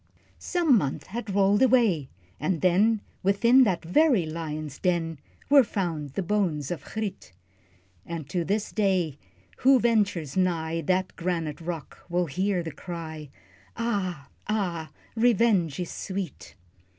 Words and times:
Some 0.39 0.79
months 0.79 1.05
had 1.05 1.29
rolled 1.35 1.61
away, 1.61 2.09
and 2.39 2.61
then, 2.61 3.01
Within 3.21 3.65
that 3.65 3.85
very 3.85 4.25
lion's 4.25 4.79
den, 4.79 5.19
Were 5.47 5.63
found 5.63 6.13
the 6.13 6.23
bones 6.23 6.71
of 6.71 6.83
Griet; 6.83 7.33
And 8.03 8.27
to 8.27 8.43
this 8.43 8.71
day, 8.71 9.19
who 9.57 9.79
ventures 9.79 10.35
nigh 10.35 10.81
That 10.81 11.15
granite 11.15 11.61
rock, 11.61 11.99
will 12.09 12.25
hear 12.25 12.63
the 12.63 12.71
cry, 12.71 13.29
"Ah, 13.77 14.29
ah, 14.49 14.89
revenge 15.15 15.79
is 15.79 15.91
sweet!" 15.91 16.55